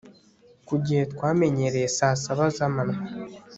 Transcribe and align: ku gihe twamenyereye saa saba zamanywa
ku 0.67 0.75
gihe 0.85 1.03
twamenyereye 1.13 1.87
saa 1.97 2.17
saba 2.23 2.45
zamanywa 2.57 2.99